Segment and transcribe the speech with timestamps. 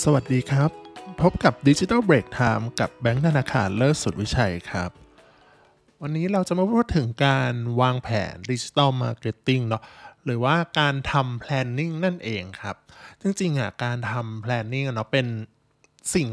[0.00, 0.70] สวัสดีครับ
[1.20, 4.90] พบกับ Digital Break Time กับแบงค์ธนาคารเลิศสุดวิชัยครับ
[6.02, 9.82] วันนี้เราจะมาพูดถึงการวางแผน Digital Marketing เนาะ
[10.24, 12.76] หรือว่าการทำ planning นั่นเองครับ
[13.22, 15.26] จริงๆอะการทำ planning เนาะเป็น
[16.14, 16.28] สิ่ง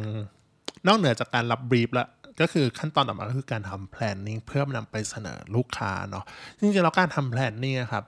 [0.88, 2.08] นอกเหนือจากการรับบรีฟแล้ว
[2.42, 6.26] ก็คือขั้นตอนต่อมาก็คือการทำ planning เพื่อนำไปเสนอลูกค้าเนาะ
[6.60, 8.04] จริงๆแล้วการทำ planning ครับ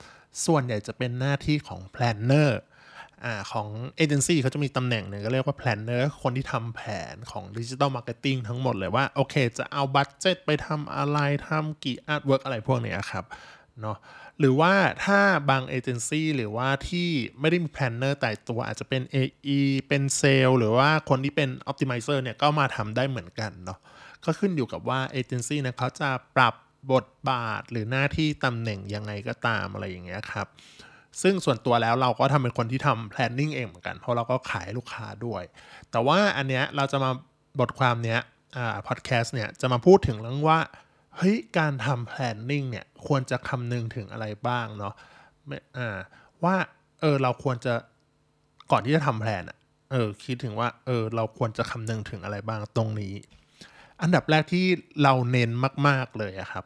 [0.46, 2.50] ส่วนใหญ่จะเป็นหน้าที่ของ planner
[3.26, 3.68] อ่าของ
[3.98, 6.82] เอเจนซี่เขาจะมีตำแหน่งหนึ่งก็เรียกว่าแ planner คนที่ทำแผ
[7.14, 13.26] นของดิจิ t a ลมาร์เก็ตติ้งทั้งหมดเลยว่า โอเค จะเอา budget ไปทำอะไรทำกี่ artwork อะไรพวกเนี้ยครับ
[13.82, 13.98] เนาะ
[14.40, 14.74] หรือว่า
[15.06, 23.80] ถ้าบางเอเจนซี่หรือว่าที่ไม่ได้มี planner แต่ตัวอาจจะเป็น AE เป็นเซลหรือว่าคนที่เป็น Optimizer เนี่ยก็มาทำได้เหมือนกันเนาะ
[24.26, 26.56] ก็ขึ้นอยู่กับว่าเอเจนซี่นะเขาจะปรับ
[26.94, 30.48] บทบาทหรือหน้าที่ตำแหน่งยังไงก็ตามอะไรอย่างเงี้ยครับ
[31.22, 35.44] ซึ่งส่วนตัวแล้วเราก็ทำเป็นคนที่ทำ planning เองเหมือนกัน เพราะเราก็ขายลูกค้าด้วย
[35.92, 37.12] แต่ว่าอันเนี้ยเราจะมา
[37.60, 38.20] บทความเนี้ย
[38.58, 40.60] อ่า podcast เนี่ยจะมาพูดถึงเรื่องว่า
[41.18, 44.94] เฮ้ยการทำ planning เนี่ยควรจะคำนึงถึงอะไรบ้างเนาะ
[45.48, 45.98] ไม่อ่า
[46.44, 46.56] ว่า
[47.02, 47.74] เออเราควรจะ
[48.72, 49.44] ก่อนที่จะทำแผน
[49.92, 53.14] เออคิดถึงว่าเออเราควรจะคำนึงถึงอะไรบ้างตรงนี้
[54.02, 54.66] อันดับแรกที่
[55.04, 55.50] เราเน้น
[55.88, 56.66] มาก ๆเลยอะครับ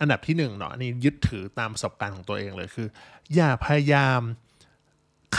[0.00, 2.88] อันดับที่หนึ่งเนาะอันนี้ยึดถือตามประสบการณ์ของตัวเองเลยคือ
[3.34, 4.20] อย่าพยายาม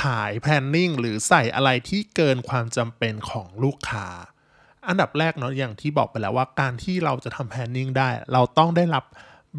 [0.01, 4.07] ขาย planning หรือใส่อะไรที่เกินความจำเป็นของลูกค้า
[4.87, 9.05] อันดับแรกเนาะอย่างที่บอกไปแล้วว่าการที่เราจะทำ planning ได้ เราต้องได้รับ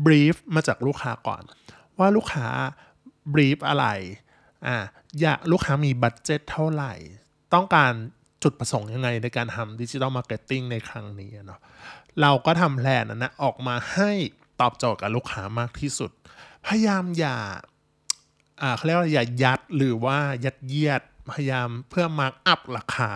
[0.05, 1.43] brief มาจากลูกค้าก่อน
[1.99, 2.47] ว่าลูกค้า
[3.33, 3.87] brief อะไร
[4.67, 4.77] อ่า
[5.21, 6.95] อยากลูกค้ามี budget เท่าไหร่
[7.55, 7.93] ต้องการ
[8.43, 11.61] จุดประสงค์ยังไงในการทำ digital marketing ในครั้งนี้เนาะ
[12.21, 14.13] เราก็ทำแพลนนั้นนะออกมาให้
[14.61, 16.11] ตอบโจทย์กับลูกค้ามากที่สุด
[16.67, 17.37] พยายามอย่า
[18.63, 23.11] อ่าเขาเรียกว่าอย่ายัดหรือว่ายัดเยียดพยายามเพื่อมาร์กอัพราคา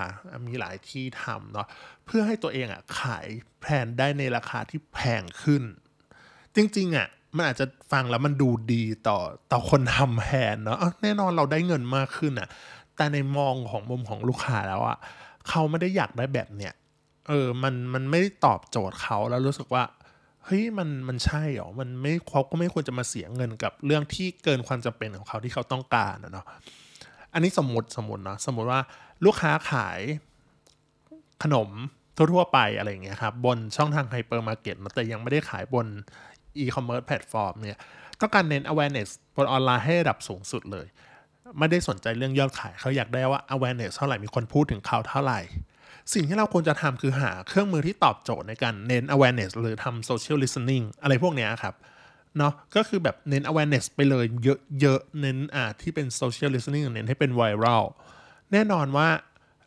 [0.47, 1.67] มีหลายที่ทำเนาะ
[2.07, 3.27] เพื่อให้ตัวเองอะขาย
[3.61, 5.63] แผนได้ในราคาที่แพงขึ้น
[6.57, 9.19] จริงๆอะมันอาจจะฟังแล้วมันดูดีต่อ
[9.53, 12.49] ต่อคนทำแผนเนาะแน่นอนเราได้เงินมากขึ้นอะ
[12.97, 14.99] แต่ในมองของมุมของลูกค้าแล้วอะ
[15.49, 16.75] เขาไม่ได้อยากได้แบบเนี้ย
[17.29, 19.83] เออมันมันไม่ได้ตอบโจทย์เขาแล้วรู้สึกว่า
[20.47, 26.47] เฮ้ยมันมันใช่เหรอ มันไม่เขาก็ไม่ควรจะมาเสียเงินกับเรื่องที่เกินความจำเป็นของเขาที่เขาต้องการนะเนาะ
[27.35, 28.81] อันนี้สมมติสมมติเนาะสมมติว่า
[29.25, 30.01] ลูกค้าขาย
[31.43, 31.69] ขนม
[32.17, 35.87] ทั่วๆไปอะไรอย่างเงี้ยครับบนช่องทางไฮเปอร์มาร์เก็ตแต่ยังไม่ได้ขายบน
[36.59, 37.79] e-commerce platform เนี่ย
[38.21, 40.87] ต้องการเน้น awareness บนออนไลน์ให้ระดับสูงสุดเลย
[41.59, 45.41] ไม่ได้สนใจเรื่องยอดขายเขาอยากได้ว่า awareness เท่าไหร่มีคนพูดถึงเขาเท่าไหร่
[46.13, 51.75] สิ่งที่เราควรจะทำคือหาเครื่องมือที่ตอบโจทย์ในการเน้น awareness หรือทำ social listening อะไรพวกนี้ครับ
[52.39, 54.25] เนาะก็คือแบบเน้น awareness ไปเลย
[54.81, 57.85] เยอะๆ เน้นอ่าที่เป็น social listening เน้นให้เป็น viral
[58.53, 59.09] แน่นอนว่า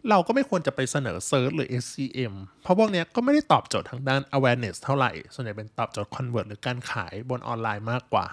[0.10, 8.28] เราก็ไม่ควรจะไปเสนอ search หรือ SCM เพราะพวกนี้ก็ไม่ได้ตอบโจทย์ทางด้าน awareness เท่าไหร่ ส่วนใหญ่เป็นตอบโจทย์ convert หรือการขายบนออนไลน์มากกว่า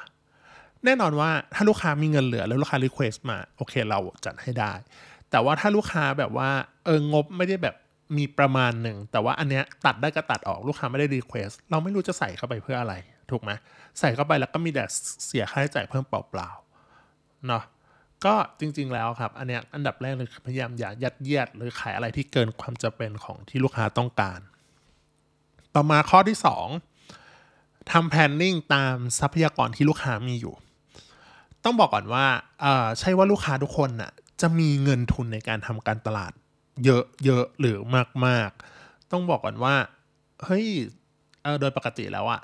[0.85, 4.73] แน่นอนว่าถ้าลูกค้ามีเงินเหลือแล้วลูกค้า request มา โอเคเราจัดให้ได้
[5.31, 6.51] แต่ว่าถ้าลูกค้าแบบว่า
[6.85, 7.75] เอองบไม่ได้แบบ
[8.17, 12.95] มีประมาณหนึ่ง แต่ว่าอันเนี้ยตัดได้ก็ตัดออกลูกค้าไม่ได้ request เราไม่รู้จะใส่เข้าไปเพื่ออะไร
[13.31, 13.51] ถูกไหม
[14.01, 14.85] ใส่เข้าไปแล้วก็มีแต่
[15.27, 17.65] เสียค่าใช้จ่ายเพิ่มเปล่าๆเนาะ
[18.25, 24.41] ก็จริงๆแล้วครับ อันเนี้ยอันดับแรกเลยคือพยายามอย่ายัดเยียด หรือขายอะไรที่เกินความจำเป็นของที่ลูกค้าต้องการ
[25.75, 26.39] ต่อมาข้อที่
[27.15, 30.55] 2ทำ planning ตามทรัพยากรที่ลูกค้ามีอยู่
[31.65, 32.27] ต้องบอกก่อนว่า
[32.61, 36.33] เอ่อใช่ว่าลูกค้าทุกคนน่ะจะมีเงินทุนในการทำการตลาด
[36.85, 37.79] เยอะเยอะหรือ
[38.27, 38.51] มาก
[38.81, 39.75] ๆ ต้องบอกก่อนว่า
[40.45, 40.67] เฮ้ย
[41.61, 42.41] โดยปกติแล้วอะ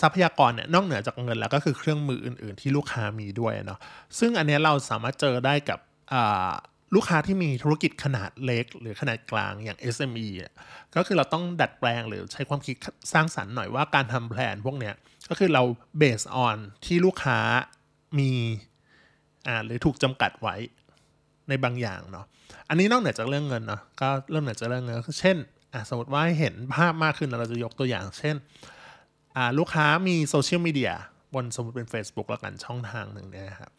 [0.00, 3.80] ทรัพยากรเนี่ยนอกเหนือจากเงินแล้วก็คือเครื่องมืออื่น ๆ ที่ลูกค้ามีด้วยเนาะ
[4.18, 5.78] ซึ่งอันนี้เราสามารถเจอได้กับ
[6.94, 10.28] ลูกค้าที่มีธุรกิจขนาดเล็ก หรือขนาดกลางอย่าง SME
[10.94, 12.76] ก็คือเราต้องดัดแปลงหรือใช้ความคิด
[13.12, 14.94] สร้างสรรค์หน่อยว่าการทำแผนพวกเนี้ย
[15.30, 15.62] ก็คือเรา
[16.00, 17.38] based on ที่ลูกค้า
[18.18, 18.30] มี
[19.46, 20.56] อ่าหรือถูกจำกัดไว้
[21.48, 22.26] ในบางอย่างเนาะ
[22.68, 25.36] อันนี้นอกเหนือจากเรื่องเงินเนาะก็เริ่มเหนือจากเรื่องเงินเช่น
[25.88, 28.36] สมมติว่าเห็นภาพมากขึ้นเราจะยกตัวอย่าง เช่น
[29.58, 30.92] ลูกค้ามีโซเชียลมีเดีย
[31.34, 33.70] บนสมมติเป็น Facebook แล้วกันช่องทางหนึ่งเนี่ยครับ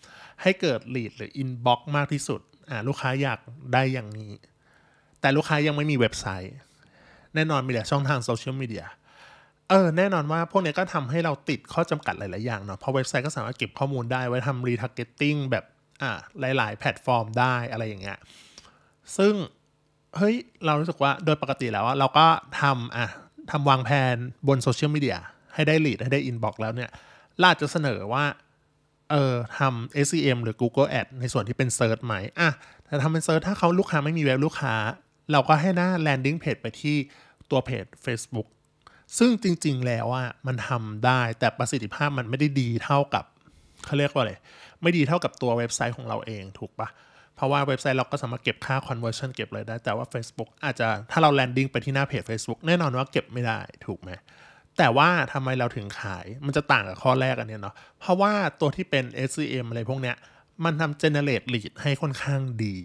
[0.42, 2.42] ให้เกิด lead หรือ inbox มากที่สุด
[2.88, 3.40] ลูกค้าอยาก
[3.74, 4.34] ได้อย่างนี้
[5.22, 6.56] แต่ลูกค้ายังไม่มีเว็บไซต์
[7.36, 8.86] แน่นอนมีแต่ช่องทางโซเชียลมีเดีย
[9.70, 15.66] เออแน่นอนว่าพวกนี้ก็ทำให้เราติดข้อจำกัดหลาย ๆ อย่างเนาะเพราะเว็บไซต์ก็สามารถเก็บข้อมูลได้ไว้ทำ retargeting แบบ
[16.02, 18.18] อ่าหลาย ๆ แพลตฟอร์มได้อะไรอย่างเงี้ย
[19.18, 19.34] ซึ่ง
[20.18, 22.26] เฮ้ยเรารู้สึกว่าโดยปกติแล้วเราก็
[22.62, 23.08] ทำอะ
[23.52, 24.16] ทำวางแผน
[24.48, 25.18] บนโซเชียลมีเดีย
[25.54, 26.90] ให้ได้ lead ให้ได้ inbox แล้วเนี่ย
[27.40, 28.26] เราจะเสนอว่า
[29.12, 32.50] เออทำ SEM หรือ Google Ad ในส่วนที่เป็น search ไหมอะ
[32.86, 34.76] แต่ทำเป็น search ถ้าเขาลูกค้าไม่มีเว็บลูกค้า
[35.32, 36.96] เราก็ให้หน้า landing page ไปที่
[37.52, 38.48] ตัวเพจ Facebook
[39.18, 43.26] ซึ่งจริง ๆ แล้วอะมันทำได้แต่ประสิทธิภาพมันไม่ได้ดีเท่ากับ
[43.86, 44.34] เขาเรียกว่าอะไร
[44.82, 46.90] ไม่ดีเท่ากับตัวเว็บไซต์ของเราเองถูกปะ
[47.36, 54.12] เพราะว่าเว็บไซต์เราก็สามารถเก็บค่า conversion เก็บ lead ได้ แต่ว่า Facebook อาจจะถ้าเรา landing ไปที่หน้าเพจ Facebook แน่นอนว่าเก็บไม่ได้ถูกไหม
[54.78, 60.16] แต่ว่าทำไมเราถึงขายมันจะต่างกับข้อแรกอันเนี้ยเนาะเพราะว่าตัวที่เป็น SCM อะไรพวกเนี้ย
[60.66, 62.76] มันทำ generate lead ให้ค่อนข้างดี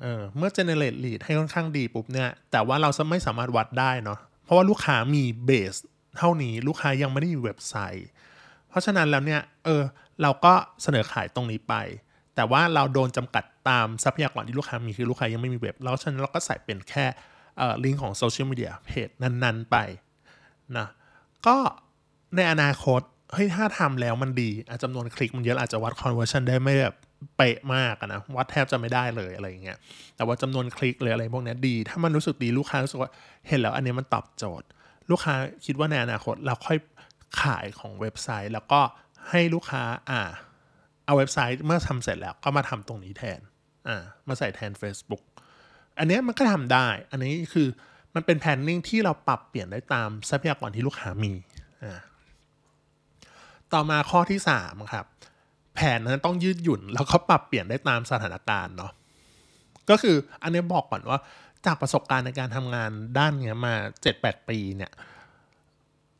[0.00, 5.74] เออเมื่อ generate lead ให้ค่อนข้างดีปุ๊บเนี่ยแต่ว่าเราไม่สามารถวัดได้เนาะเพราะว่าลูกค้ามีเบส
[6.18, 8.08] เท่านี้ลูกค้ายังไม่ได้มีเว็บไซต์
[8.68, 9.82] เพราะฉะนั้นแล้วเนี่ยเออ
[10.22, 10.52] เราก็
[10.82, 11.74] เสนอขายตรงนี้ไป
[12.34, 17.04] แต่ว่าเราโดนจำกัดตามทรัพยากรที่ลูกค้ามีคือลูกค้ายังไม่มีเว็บ แล้วฉะนั้นเราก็ใส่เป็นแค่
[17.84, 19.76] ลิงก์ของโซเชียลมีเดียเพจนั้นๆไป
[20.76, 20.86] นะ
[21.46, 21.56] ก็
[22.36, 23.00] ในอนาคต
[23.32, 26.96] เฮ้ยถ้าทำแล้วมันดีอจจำนวนคลิกมันเยอะอาจจะวัด conversion ได้ไม่แบบ
[27.36, 29.78] เป๊ะมากนะวัดแทบจะไม่ได้เลยอะไรอย่างเงี้ย
[30.16, 33.10] แต่ว่าจำนวนคลิกหรืออะไรพวกนี้ดี ถ้ามันรู้สึกดีลูกค้ารู้สึกว่า
[33.48, 34.66] เห็นแล้วอันนี้มันตอบโจทย์
[35.10, 35.34] ลูกค้า
[35.66, 36.78] คิดว่าในอนาคตเราค่อย
[37.40, 38.80] ขายของเว็บไซต์ แล้วก็
[39.30, 40.20] ให้ลูกค้าอ่า
[41.04, 43.40] เอาเว็บไซต์เมื่อทำเสร็จแล้วก็มาทำตรงนี้แทน
[43.88, 45.24] อ่ามาใส่แทน Facebook
[45.98, 47.68] อันนี้มันก็ทำได้ อันนี้คือ
[48.14, 51.32] มันเป็นแพนนิ่งที่เราปรับเปลี่ยนได้ตามทรัพยากรที่ลูกค้ามี
[51.82, 51.98] อ่า
[53.72, 55.06] ต่อมาข้อที่3ครับ
[55.74, 58.92] แผนนั้นต้องยืดหยุ่นแล้วก็ปรับเปลี่ยนได้ตามสถานการณ์เนาะ
[59.90, 61.20] ก็คืออันนี้บอกก่อนว่า
[61.66, 63.74] จากประสบการณ์ในการทำงานด้านเนี้ยมา
[64.12, 64.92] 7-8ปีเนี่ย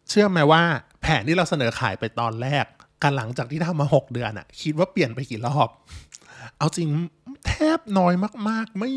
[0.09, 0.63] เชื่อไหมว่า
[1.03, 2.67] แผนที่เราเสนอขายไปตอนแรก
[3.05, 5.69] กันหลังจากที่ทำมา6เดือนอะคิดว่าเปลี่ยนไปกี่รอบ
[6.59, 6.89] เอาจริง
[7.47, 8.15] แทบน้อย
[8.49, 8.93] มาก ๆ ไม่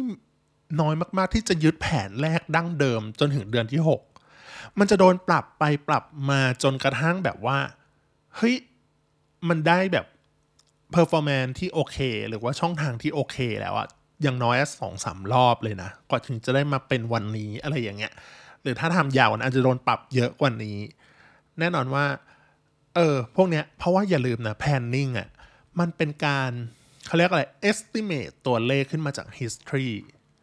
[0.81, 3.81] น้อยมาก ๆ ที่จะยึดแผนแรกดั้งเดิมจนถึงเดือนที่
[4.29, 7.57] 6มันจะโดนปรับไปปรับมาจนกระทั่งแบบว่า
[8.35, 8.55] เฮ้ย
[9.49, 10.05] มันได้แบบ
[10.95, 11.97] performance ที่โอเค
[12.29, 13.87] หรือว่าช่องทางที่โอเคแล้วอะ
[14.21, 18.13] อย่างน้อยสองสามรอบเลยนะกว่าถึงจะได้มาเป็นวันนี้อะไรอย่างเงี้ย
[18.61, 20.77] หรือถ้าทำยาวอาจจะโดนปรับเยอะกว่านี้
[21.59, 22.05] แน่นอนว่า
[22.97, 25.29] เออ พวกเนี้ย เพราะว่าอย่าลืมนะ planning อะ
[25.79, 26.51] มันเป็นการ
[27.07, 29.89] เขาเรียกอะไร estimate ตัวเลขขึ้นมาจาก history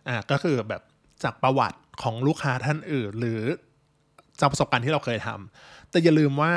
[0.09, 0.83] อ่าก็คือแบบ
[1.25, 3.41] จากประวัติของลูกค้าท่านอื่น หรือ
[4.41, 6.53] จากประสบการณ์ที่เราเคยทำแต่อย่าลืมว่า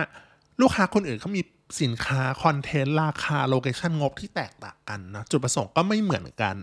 [0.61, 1.41] ลูกค้าคนอื่นเขามี
[1.81, 6.55] สินค้า คอนเทนต์ ราคา location งบที่แตกต่างกันนะ จุดประสงค์ก็ไม่เหมือนกัน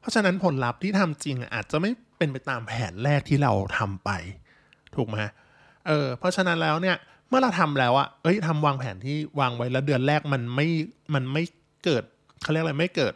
[0.00, 4.10] เพราะฉะนั้นผลลัพธ์ที่ทำจริงอาจจะไม่เป็นไปตามแผนแรกที่เราทำไป
[4.96, 5.16] ถูกไหม
[5.86, 6.96] เออเพราะฉะนั้นแล้วเนี่ย
[7.28, 10.68] เมื่อเราทำแล้วอะเอ้ยทำวางแผนที่วางไว้แล้วเดือนแรกมันไม่
[11.14, 11.42] มันไม่
[11.84, 12.04] เกิด
[12.42, 13.14] เขาเรียกอะไรไม่เกิด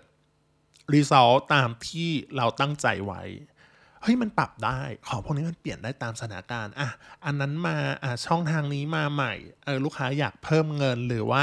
[0.94, 3.22] รีซอลตามที่เราตั้งใจไว้
[4.02, 6.88] เฮ้ยมันปรับได้ ของพวกนี้มันเปลี่ยนได้ตามสถานการณ์อะ
[7.24, 11.42] อันนั้นมาอะช่องทางนี้มาใหม่เออลูกค้าอยากเพิ่มเงินหรือว่า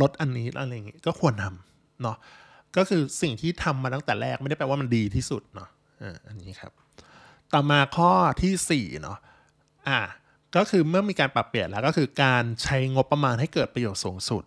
[0.00, 2.16] ลดอันนี้อะไรอย่างงี้ก็ควรทำเนาะ
[2.76, 5.68] ก็คือสิ่งที่ทำมาตั้งแต่แรกไม่ได้แปลว่ามันดีที่สุดเนาะ
[6.02, 6.72] อ่าอันนี้ครับ
[7.52, 8.10] ต่อมาข้อ
[8.42, 9.18] ที่4เนาะ
[9.88, 10.00] อะ
[10.56, 14.42] ก็คือเมื่อมีการปรับเปลี่ยนแล้วก็คือการใช้งบประมาณให้เกิดประโยชน์สูงสุด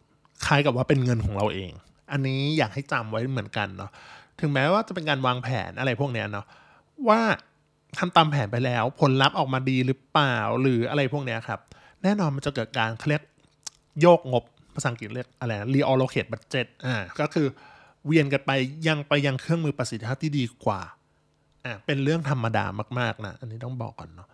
[0.45, 1.71] คล้ายกับว่าเป็นเงินของเราเอง
[2.11, 3.91] อันนี้อยากให้จำไว้เหมือนกันเนาะ
[4.39, 6.45] ถึงแม้ว่าจะเป็นการวางแผนอะไรพวกเนี้ยเนาะ
[7.09, 7.21] ว่า
[7.97, 11.59] ทำตามแผนไปแล้วผลลัพธ์ออกมาดีหรือเปล่าหรืออะไรพวกเนี้ยครับ
[12.03, 13.23] แน่นอนมันจะเกิดการเขาเรียก
[14.01, 14.43] โยกงบ
[14.75, 17.47] ภาษาอังกฤษเรียกอะไรนะ reallocate budget อ่าก็คือ
[18.05, 18.51] เวียนกันไป
[18.87, 20.81] ยังไปยังเครื่องมือประสิทธิภาพที่ดีกว่า
[21.65, 22.65] อ่าเป็นเรื่องธรรมดา
[22.99, 24.27] มากๆนะอันนี้ต้องบอกก่อนเนาะ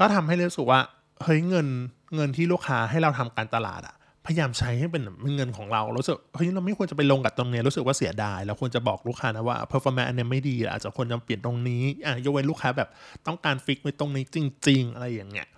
[0.00, 0.80] ก็ทำให้รู้สึกว่า
[1.22, 1.66] เฮ้ยเงิน
[2.14, 3.96] เงินที่ลูกค้าให้เราทำการตลาดอะ
[4.26, 5.02] พยายามใช้ให้เป็น
[5.36, 12.88] เงินของเรารู้สึกเฮ้ยเราไม่ควรจะไปลงกับตรงนี้รู้สึกว่าเสียดายเราควรจะบอกลูกค้านะว่า performance อันนี้ไม่ดีอาจจะควรจะเปลี่ยนตรงนี้อะยกเว้นลูกค้าแบบ
[13.26, 15.48] ต้องการฟิกไว้ตรงนี้จริง ๆ อะไรอย่างเงี้ย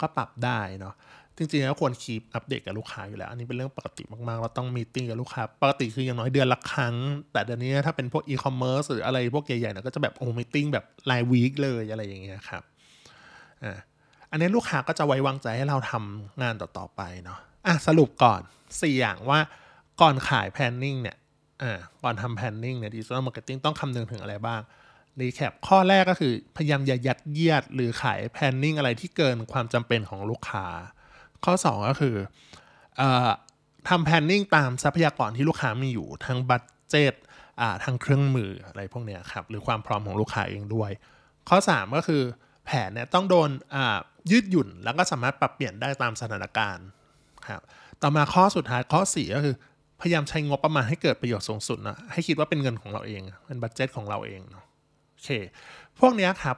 [0.00, 0.94] ก็ปรับได้เนาะ
[1.36, 6.94] จริงๆแล้วควรคีปอัปเดตกับลูกค้าอยู่แล้ว อันนี้เป็นเรื่องปกติมากๆ เราต้อง meeting กับลูกค้า ปกติคืออย่างน้อยเดือนละครั้ง
[7.32, 12.62] แต่เดี๋ยวนี้ถ้าเป็นพวกอีคอมเมิร์ซหรืออะไรพวกใหญ่ๆเนี่ยก็จะแบบโอ้ meeting แบบราย week เลยอะไรอย่างเงี้ยครับ
[13.64, 13.78] อ่า
[14.30, 19.38] อันนี้ลูกค้าก็จะไว้วางใจให้เราทำงานต่อๆไปเนาะอะสรุปก่อน 4 อย่างว่า
[20.00, 21.16] ก่อนขาย planning เนี่ย
[21.62, 24.60] อ่าก่อนทำ planning เนี่ย digital marketing ต้องคำนึงถึงอะไรบ้าง
[25.20, 30.66] recap ข้อแรกก็คือพยายามอย่ายัดเยียดหรือขาย planning อะไรที่เกินความจำเป็นของลูกค้า
[31.44, 32.16] ข้อ 2 ก็คือ
[33.00, 33.02] อ
[33.88, 37.14] ทำแพนนิ่งตามทรัพยากรที่ลูกค้ามีอยู่ทั้งบัตเจต
[37.84, 40.90] ทั้งเครื่องมืออะไรพวกเนี้ยครับหรือความพร้อมของลูกค้าเองด้วย
[41.48, 42.22] ข้อ 3 ก็คือ
[42.66, 43.50] แผนเนี่ยต้องโดน
[44.30, 46.86] ยืดหยุ่น แล้วก็สามารถปรับเปลี่ยนได้ตามสถานการณ์
[47.48, 47.62] ครับ
[48.02, 49.54] ต่อมาข้อสุดท้ายข้อ4ก็คือ
[50.00, 54.64] พยายามใช้งบประมาณให้เกิดประโยชน์สูงสุดนะให้คิดว่าเป็นเงินของเราเองเป็นบัตเจตของเราเองเนาะ
[55.12, 55.28] โอเค
[56.00, 56.56] พวกนี้ครับ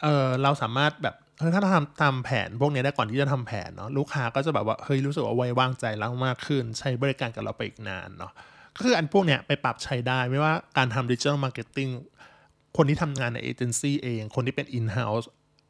[0.00, 1.14] เราสามารถแบบ
[1.54, 8.32] ถ้าเราทำตามแผนพวกนี้ได้ก่อนที่จะทำแผนเนาะลูกค้าก็จะแบบว่าเฮ้ยรู้สึกว่าไว้วางใจเรามากขึ้น ใช้บริการกับเราไปอีกนานเนาะ
[8.76, 11.88] ก็คืออันพวกเนี้ยไปปรับใช้ได้ไม่ว่าการทำ digital marketing
[12.76, 15.26] คนที่ทำงานในเอเจนซี่เอง คนที่เป็น in-house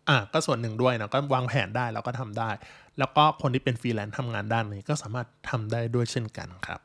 [0.09, 2.50] อะก็ส่วนหนึ่งด้วยนะก็วางแผนได้แล้วก็ทำได้
[2.99, 6.81] แล้วก็คนที่เป็นฟรีแลนซ์ทำงานด้านนี้ก็สามารถทำได้ด้วยเช่นกันครับ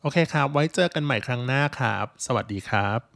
[0.00, 3.13] โอเคครับ ไว้เจอกันใหม่ครั้งหน้าครับ สวัสดีครับ